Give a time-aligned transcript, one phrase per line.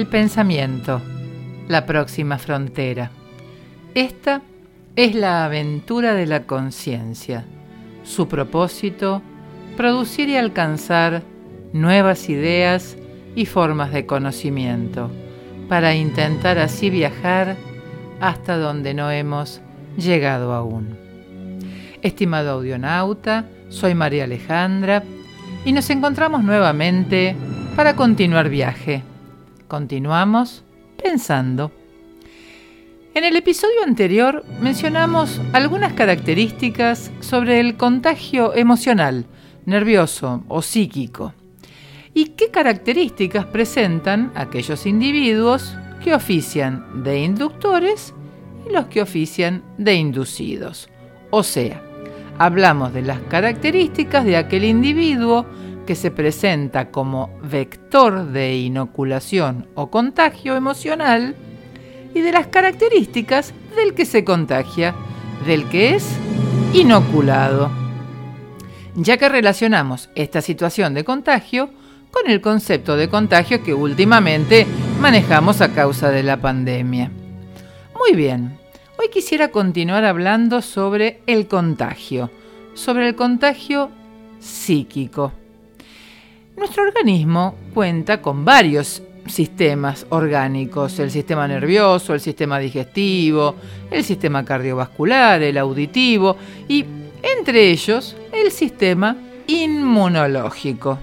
[0.00, 1.02] El pensamiento,
[1.68, 3.10] la próxima frontera.
[3.94, 4.40] Esta
[4.96, 7.44] es la aventura de la conciencia.
[8.02, 9.20] Su propósito,
[9.76, 11.22] producir y alcanzar
[11.74, 12.96] nuevas ideas
[13.36, 15.10] y formas de conocimiento,
[15.68, 17.56] para intentar así viajar
[18.22, 19.60] hasta donde no hemos
[19.98, 20.96] llegado aún.
[22.00, 25.02] Estimado audionauta, soy María Alejandra
[25.66, 27.36] y nos encontramos nuevamente
[27.76, 29.09] para continuar viaje.
[29.70, 30.64] Continuamos
[31.00, 31.70] pensando.
[33.14, 39.26] En el episodio anterior mencionamos algunas características sobre el contagio emocional,
[39.66, 41.34] nervioso o psíquico
[42.14, 48.12] y qué características presentan aquellos individuos que ofician de inductores
[48.68, 50.88] y los que ofician de inducidos.
[51.30, 51.80] O sea,
[52.38, 55.46] hablamos de las características de aquel individuo
[55.86, 61.34] que se presenta como vector de inoculación o contagio emocional
[62.14, 64.94] y de las características del que se contagia,
[65.46, 66.06] del que es
[66.72, 67.70] inoculado.
[68.94, 71.70] Ya que relacionamos esta situación de contagio
[72.10, 74.66] con el concepto de contagio que últimamente
[75.00, 77.10] manejamos a causa de la pandemia.
[77.96, 78.58] Muy bien,
[78.98, 82.30] hoy quisiera continuar hablando sobre el contagio,
[82.74, 83.90] sobre el contagio
[84.40, 85.32] psíquico.
[86.60, 93.54] Nuestro organismo cuenta con varios sistemas orgánicos, el sistema nervioso, el sistema digestivo,
[93.90, 96.36] el sistema cardiovascular, el auditivo
[96.68, 96.84] y
[97.22, 99.16] entre ellos el sistema
[99.46, 100.98] inmunológico.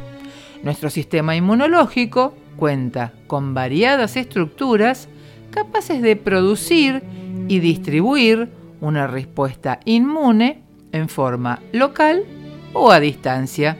[0.61, 5.09] Nuestro sistema inmunológico cuenta con variadas estructuras
[5.49, 7.01] capaces de producir
[7.47, 8.47] y distribuir
[8.79, 10.61] una respuesta inmune
[10.91, 12.25] en forma local
[12.73, 13.75] o a distancia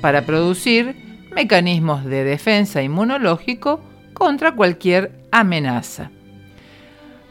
[0.00, 1.01] para producir
[1.34, 3.80] mecanismos de defensa inmunológico
[4.12, 6.10] contra cualquier amenaza.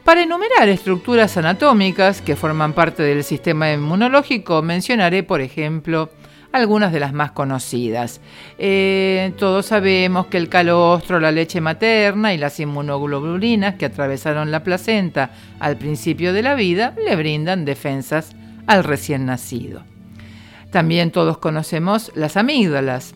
[0.03, 6.09] Para enumerar estructuras anatómicas que forman parte del sistema inmunológico, mencionaré, por ejemplo,
[6.51, 8.19] algunas de las más conocidas.
[8.57, 14.63] Eh, todos sabemos que el calostro, la leche materna y las inmunoglobulinas que atravesaron la
[14.63, 18.35] placenta al principio de la vida le brindan defensas
[18.67, 19.83] al recién nacido.
[20.71, 23.13] También todos conocemos las amígdalas,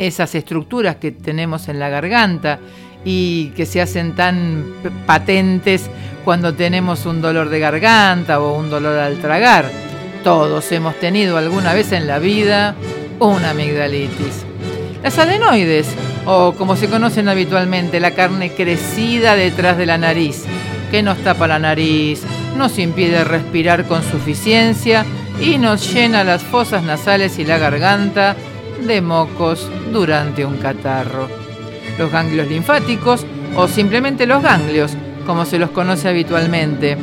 [0.00, 2.58] esas estructuras que tenemos en la garganta
[3.04, 4.64] y que se hacen tan
[5.06, 5.88] patentes
[6.24, 9.70] cuando tenemos un dolor de garganta o un dolor al tragar.
[10.24, 12.74] Todos hemos tenido alguna vez en la vida
[13.20, 14.46] una amigdalitis.
[15.02, 15.86] Las adenoides,
[16.24, 20.44] o como se conocen habitualmente, la carne crecida detrás de la nariz,
[20.90, 22.22] que nos tapa la nariz,
[22.56, 25.04] nos impide respirar con suficiencia
[25.40, 28.36] y nos llena las fosas nasales y la garganta
[28.86, 31.28] de mocos durante un catarro.
[31.98, 33.26] Los ganglios linfáticos,
[33.56, 34.96] o simplemente los ganglios,
[35.26, 36.96] como se los conoce habitualmente,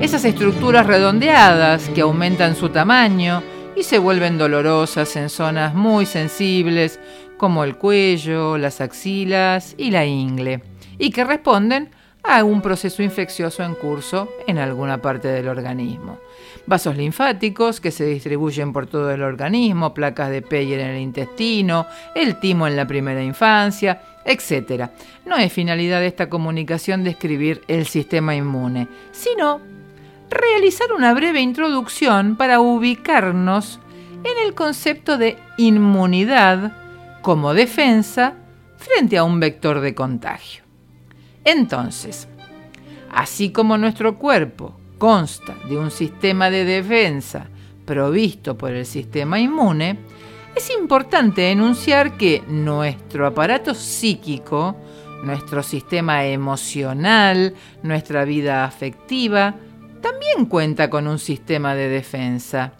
[0.00, 3.42] esas estructuras redondeadas que aumentan su tamaño
[3.76, 7.00] y se vuelven dolorosas en zonas muy sensibles
[7.36, 10.62] como el cuello, las axilas y la ingle,
[10.98, 11.90] y que responden
[12.22, 16.18] a un proceso infeccioso en curso en alguna parte del organismo.
[16.66, 21.86] Vasos linfáticos que se distribuyen por todo el organismo, placas de Peyer en el intestino,
[22.14, 24.90] el timo en la primera infancia, etc.
[25.24, 29.60] No es finalidad de esta comunicación describir el sistema inmune, sino
[30.28, 33.78] realizar una breve introducción para ubicarnos
[34.24, 36.72] en el concepto de inmunidad
[37.22, 38.34] como defensa
[38.76, 40.64] frente a un vector de contagio.
[41.44, 42.26] Entonces,
[43.12, 47.48] así como nuestro cuerpo consta de un sistema de defensa
[47.84, 49.98] provisto por el sistema inmune,
[50.54, 54.76] es importante enunciar que nuestro aparato psíquico,
[55.22, 59.54] nuestro sistema emocional, nuestra vida afectiva,
[60.00, 62.72] también cuenta con un sistema de defensa.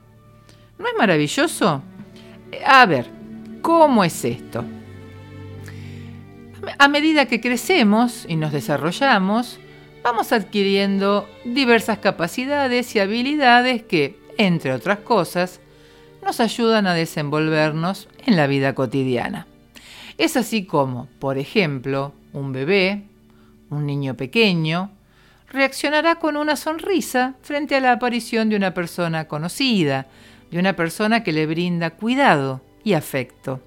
[0.79, 1.83] ¿No es maravilloso?
[2.65, 3.07] A ver,
[3.63, 4.65] ¿cómo es esto?
[6.79, 9.59] A medida que crecemos y nos desarrollamos,
[10.07, 15.59] vamos adquiriendo diversas capacidades y habilidades que, entre otras cosas,
[16.23, 19.49] nos ayudan a desenvolvernos en la vida cotidiana.
[20.17, 23.03] Es así como, por ejemplo, un bebé,
[23.69, 24.93] un niño pequeño,
[25.51, 30.07] reaccionará con una sonrisa frente a la aparición de una persona conocida,
[30.53, 33.61] de una persona que le brinda cuidado y afecto.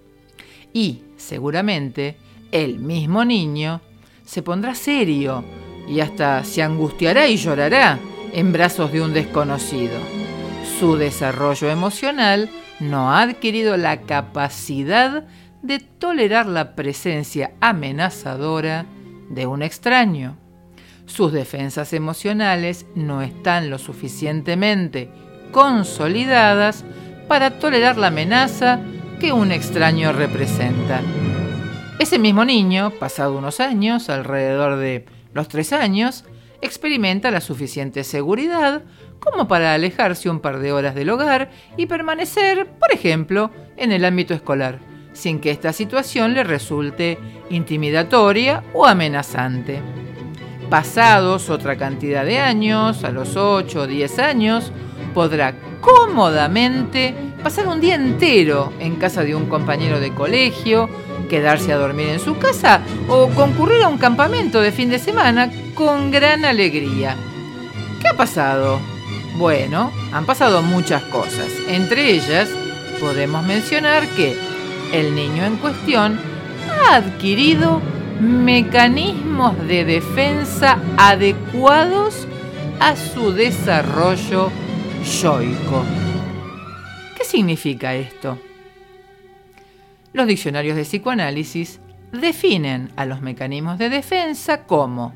[0.71, 2.15] Y, seguramente,
[2.53, 3.81] el mismo niño
[4.23, 5.43] se pondrá serio
[5.89, 7.99] y hasta se angustiará y llorará
[8.31, 9.97] en brazos de un desconocido.
[10.79, 12.49] Su desarrollo emocional
[12.79, 15.25] no ha adquirido la capacidad
[15.61, 18.85] de tolerar la presencia amenazadora
[19.29, 20.37] de un extraño.
[21.05, 25.09] Sus defensas emocionales no están lo suficientemente
[25.51, 26.85] consolidadas
[27.27, 28.79] para tolerar la amenaza
[29.19, 31.01] que un extraño representa.
[31.99, 36.25] Ese mismo niño, pasado unos años, alrededor de los tres años,
[36.61, 38.83] experimenta la suficiente seguridad
[39.19, 44.05] como para alejarse un par de horas del hogar y permanecer, por ejemplo, en el
[44.05, 44.79] ámbito escolar,
[45.13, 47.17] sin que esta situación le resulte
[47.49, 49.81] intimidatoria o amenazante.
[50.69, 54.71] Pasados otra cantidad de años, a los 8 o 10 años,
[55.13, 60.89] podrá cómodamente pasar un día entero en casa de un compañero de colegio,
[61.29, 65.49] quedarse a dormir en su casa o concurrir a un campamento de fin de semana
[65.75, 67.15] con gran alegría.
[68.01, 68.79] ¿Qué ha pasado?
[69.37, 71.47] Bueno, han pasado muchas cosas.
[71.69, 72.49] Entre ellas,
[72.99, 74.37] podemos mencionar que
[74.91, 76.19] el niño en cuestión
[76.69, 77.81] ha adquirido
[78.19, 82.27] mecanismos de defensa adecuados
[82.79, 84.49] a su desarrollo
[85.21, 85.85] yoico.
[87.19, 88.39] ¿Qué significa esto?
[90.13, 91.81] Los diccionarios de psicoanálisis
[92.13, 95.13] definen a los mecanismos de defensa como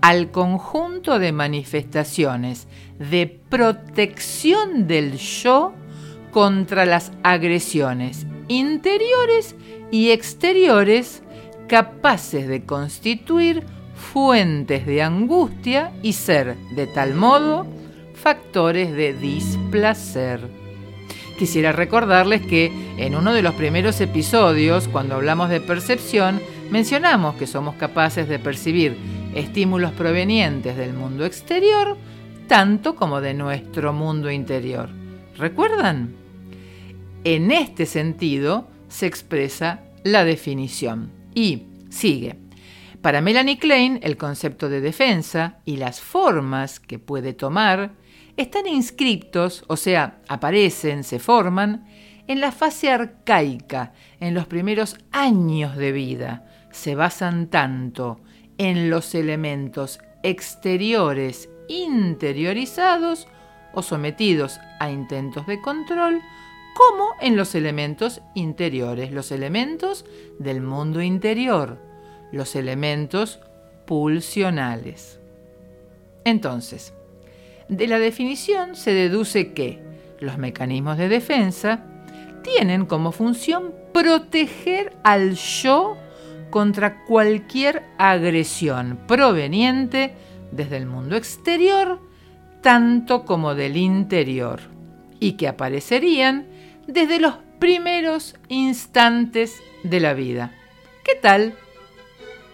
[0.00, 2.68] al conjunto de manifestaciones
[3.00, 5.74] de protección del yo
[6.30, 9.56] contra las agresiones interiores
[9.90, 11.24] y exteriores
[11.66, 13.64] capaces de constituir
[13.96, 17.66] fuentes de angustia y ser, de tal modo,
[18.14, 20.69] factores de displacer.
[21.40, 26.38] Quisiera recordarles que en uno de los primeros episodios, cuando hablamos de percepción,
[26.70, 28.94] mencionamos que somos capaces de percibir
[29.34, 31.96] estímulos provenientes del mundo exterior,
[32.46, 34.90] tanto como de nuestro mundo interior.
[35.38, 36.12] ¿Recuerdan?
[37.24, 41.10] En este sentido se expresa la definición.
[41.34, 42.36] Y sigue.
[43.00, 47.92] Para Melanie Klein, el concepto de defensa y las formas que puede tomar
[48.36, 51.86] están inscriptos, o sea, aparecen, se forman,
[52.26, 56.46] en la fase arcaica, en los primeros años de vida.
[56.70, 58.20] Se basan tanto
[58.56, 63.26] en los elementos exteriores interiorizados
[63.72, 66.20] o sometidos a intentos de control,
[66.74, 70.04] como en los elementos interiores, los elementos
[70.38, 71.78] del mundo interior,
[72.32, 73.40] los elementos
[73.86, 75.20] pulsionales.
[76.24, 76.94] Entonces,
[77.70, 79.78] de la definición se deduce que
[80.18, 81.84] los mecanismos de defensa
[82.42, 85.96] tienen como función proteger al yo
[86.50, 90.14] contra cualquier agresión proveniente
[90.50, 92.00] desde el mundo exterior,
[92.60, 94.60] tanto como del interior,
[95.20, 96.48] y que aparecerían
[96.88, 100.52] desde los primeros instantes de la vida.
[101.04, 101.54] ¿Qué tal?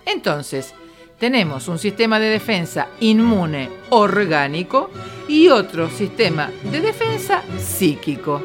[0.04, 0.74] Entonces,
[1.18, 4.90] tenemos un sistema de defensa inmune orgánico
[5.28, 8.44] y otro sistema de defensa psíquico.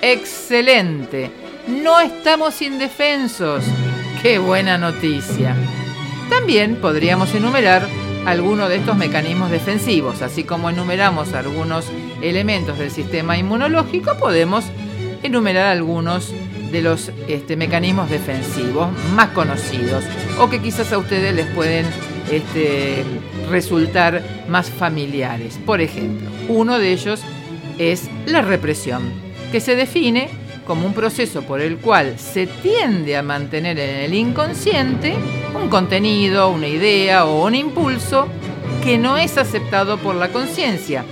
[0.00, 1.30] Excelente.
[1.66, 3.64] No estamos indefensos.
[4.22, 5.56] Qué buena noticia.
[6.30, 7.86] También podríamos enumerar
[8.24, 11.86] algunos de estos mecanismos defensivos, así como enumeramos algunos
[12.20, 14.64] elementos del sistema inmunológico, podemos
[15.22, 16.32] enumerar algunos
[16.70, 20.04] de los este, mecanismos defensivos más conocidos
[20.38, 21.86] o que quizás a ustedes les pueden
[22.30, 23.04] este,
[23.50, 25.58] resultar más familiares.
[25.64, 27.20] Por ejemplo, uno de ellos
[27.78, 29.12] es la represión,
[29.52, 30.28] que se define
[30.66, 35.14] como un proceso por el cual se tiende a mantener en el inconsciente
[35.54, 38.26] un contenido, una idea o un impulso
[38.82, 41.04] que no es aceptado por la conciencia,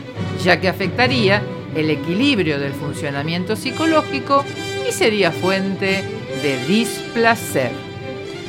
[0.42, 1.42] ya que afectaría
[1.76, 4.44] el equilibrio del funcionamiento psicológico
[4.88, 6.04] y sería fuente
[6.42, 7.70] de displacer.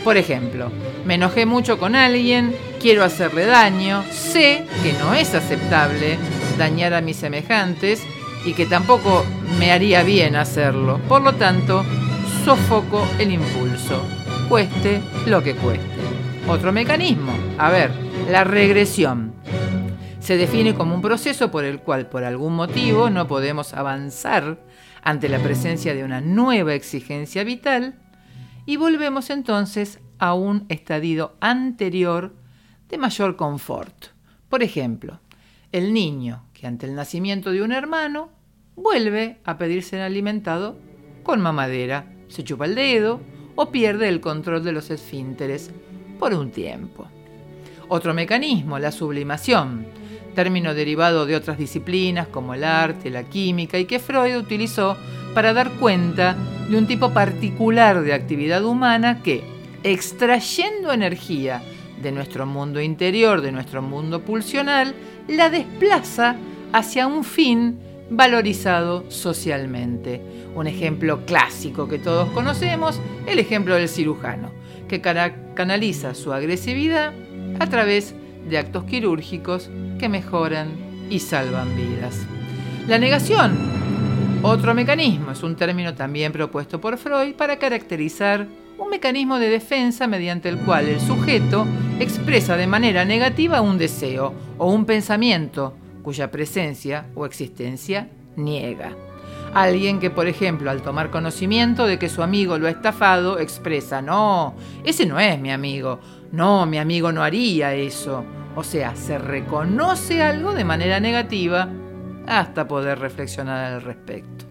[0.03, 0.71] Por ejemplo,
[1.05, 6.17] me enojé mucho con alguien, quiero hacerle daño, sé que no es aceptable
[6.57, 8.03] dañar a mis semejantes
[8.45, 9.25] y que tampoco
[9.57, 10.99] me haría bien hacerlo.
[11.07, 11.83] Por lo tanto,
[12.43, 14.03] sofoco el impulso,
[14.47, 15.85] cueste lo que cueste.
[16.47, 17.91] Otro mecanismo, a ver,
[18.29, 19.33] la regresión
[20.19, 24.57] se define como un proceso por el cual por algún motivo no podemos avanzar
[25.05, 27.93] ante la presencia de una nueva exigencia vital
[28.65, 32.33] y volvemos entonces a un estadio anterior
[32.89, 34.07] de mayor confort.
[34.49, 35.19] Por ejemplo,
[35.71, 38.31] el niño que ante el nacimiento de un hermano
[38.75, 40.75] vuelve a pedir ser alimentado
[41.21, 43.21] con mamadera, se chupa el dedo
[43.55, 45.69] o pierde el control de los esfínteres
[46.17, 47.07] por un tiempo.
[47.89, 49.85] Otro mecanismo, la sublimación,
[50.35, 54.95] término derivado de otras disciplinas como el arte, la química, y que Freud utilizó
[55.33, 56.35] para dar cuenta
[56.69, 59.43] de un tipo particular de actividad humana que,
[59.83, 61.63] extrayendo energía
[62.01, 64.93] de nuestro mundo interior, de nuestro mundo pulsional,
[65.27, 66.35] la desplaza
[66.71, 70.21] hacia un fin valorizado socialmente.
[70.55, 74.51] Un ejemplo clásico que todos conocemos, el ejemplo del cirujano,
[74.87, 77.13] que canaliza su agresividad
[77.59, 78.13] a través
[78.49, 80.69] de actos quirúrgicos que mejoran
[81.09, 82.25] y salvan vidas.
[82.87, 83.57] La negación,
[84.43, 88.47] otro mecanismo, es un término también propuesto por Freud para caracterizar
[88.77, 91.65] un mecanismo de defensa mediante el cual el sujeto
[91.99, 95.73] expresa de manera negativa un deseo o un pensamiento
[96.03, 98.95] cuya presencia o existencia niega.
[99.55, 104.01] Alguien que, por ejemplo, al tomar conocimiento de que su amigo lo ha estafado, expresa,
[104.01, 106.01] no, ese no es mi amigo,
[106.33, 108.25] no, mi amigo no haría eso.
[108.53, 111.69] O sea, se reconoce algo de manera negativa
[112.27, 114.43] hasta poder reflexionar al respecto.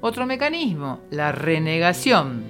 [0.00, 2.42] Otro mecanismo, la renegación,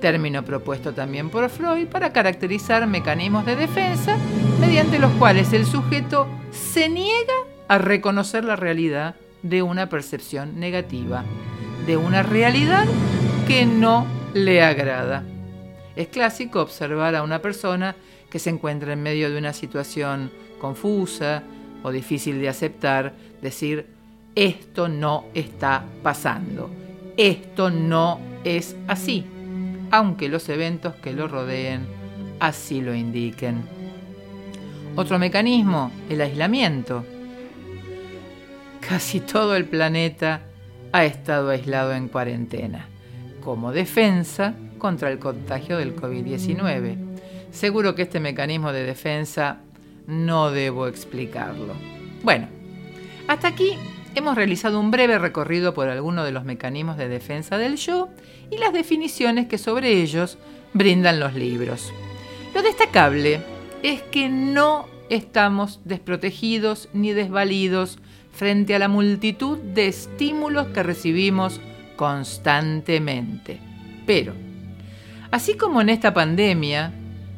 [0.00, 4.16] término propuesto también por Freud para caracterizar mecanismos de defensa
[4.60, 7.34] mediante los cuales el sujeto se niega
[7.66, 11.24] a reconocer la realidad de una percepción negativa,
[11.86, 12.86] de una realidad
[13.46, 15.24] que no le agrada.
[15.96, 17.96] Es clásico observar a una persona
[18.30, 20.30] que se encuentra en medio de una situación
[20.60, 21.42] confusa
[21.82, 23.86] o difícil de aceptar, decir,
[24.34, 26.70] esto no está pasando,
[27.16, 29.24] esto no es así,
[29.90, 31.86] aunque los eventos que lo rodeen
[32.40, 33.62] así lo indiquen.
[34.96, 37.04] Otro mecanismo, el aislamiento.
[38.88, 40.40] Casi todo el planeta
[40.92, 42.88] ha estado aislado en cuarentena,
[43.44, 46.96] como defensa contra el contagio del COVID-19.
[47.50, 49.58] Seguro que este mecanismo de defensa
[50.06, 51.74] no debo explicarlo.
[52.22, 52.48] Bueno,
[53.26, 53.76] hasta aquí
[54.14, 58.08] hemos realizado un breve recorrido por algunos de los mecanismos de defensa del yo
[58.50, 60.38] y las definiciones que sobre ellos
[60.72, 61.92] brindan los libros.
[62.54, 63.42] Lo destacable
[63.82, 67.98] es que no estamos desprotegidos ni desvalidos
[68.38, 71.60] frente a la multitud de estímulos que recibimos
[71.96, 73.58] constantemente.
[74.06, 74.32] Pero,
[75.32, 76.92] así como en esta pandemia,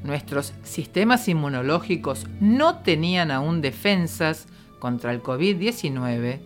[0.05, 4.47] nuestros sistemas inmunológicos no tenían aún defensas
[4.79, 6.39] contra el COVID-19,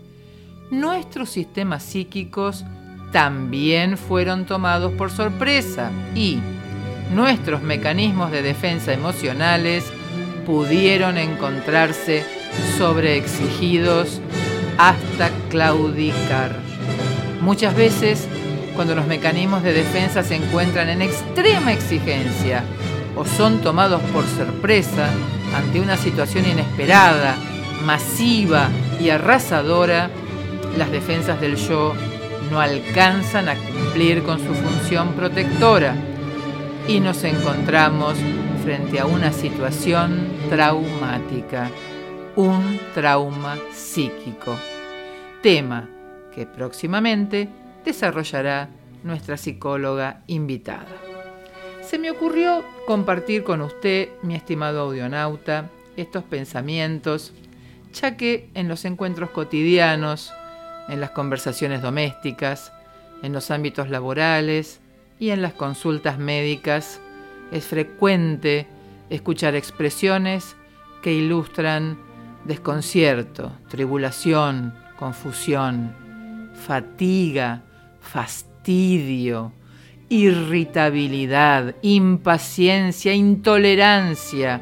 [0.71, 2.65] nuestros sistemas psíquicos
[3.11, 6.39] también fueron tomados por sorpresa y
[7.13, 9.85] nuestros mecanismos de defensa emocionales
[10.47, 12.25] pudieron encontrarse
[12.79, 14.21] sobreexigidos
[14.79, 16.57] hasta claudicar.
[17.41, 18.27] Muchas veces,
[18.75, 22.65] cuando los mecanismos de defensa se encuentran en extrema exigencia
[23.17, 25.09] o son tomados por sorpresa
[25.55, 27.37] ante una situación inesperada,
[27.85, 28.69] masiva
[29.01, 30.11] y arrasadora,
[30.77, 31.95] las defensas del yo
[32.51, 35.95] no alcanzan a cumplir con su función protectora
[36.89, 38.17] y nos encontramos
[38.65, 41.71] frente a una situación traumática,
[42.37, 44.57] un trauma psíquico,
[45.43, 45.89] tema
[46.35, 47.49] que próximamente
[47.85, 48.69] desarrollará
[49.05, 50.87] nuestra psicóloga invitada.
[51.83, 57.33] Se me ocurrió compartir con usted, mi estimado audionauta, estos pensamientos,
[57.93, 60.33] ya que en los encuentros cotidianos,
[60.89, 62.73] en las conversaciones domésticas,
[63.23, 64.81] en los ámbitos laborales
[65.21, 67.01] y en las consultas médicas,
[67.53, 68.67] es frecuente
[69.09, 70.57] escuchar expresiones
[71.01, 71.97] que ilustran
[72.45, 75.95] desconcierto, tribulación, confusión,
[76.55, 77.63] fatiga,
[78.01, 79.53] fastidio,
[80.09, 84.61] irritabilidad, impaciencia, intolerancia,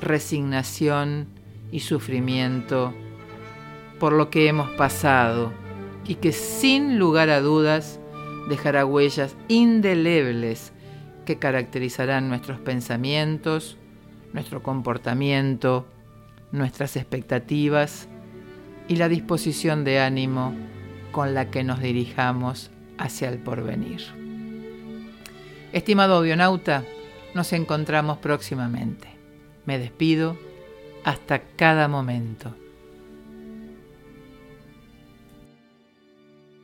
[0.00, 1.28] resignación
[1.70, 2.94] y sufrimiento
[3.98, 5.52] por lo que hemos pasado
[6.06, 7.98] y que sin lugar a dudas
[8.48, 10.72] dejará huellas indelebles
[11.24, 13.76] que caracterizarán nuestros pensamientos,
[14.32, 15.86] nuestro comportamiento,
[16.52, 18.08] nuestras expectativas
[18.88, 20.54] y la disposición de ánimo
[21.12, 24.02] con la que nos dirijamos hacia el porvenir.
[25.72, 26.84] Estimado audionauta,
[27.34, 29.08] nos encontramos próximamente.
[29.64, 30.38] Me despido
[31.04, 32.54] hasta cada momento.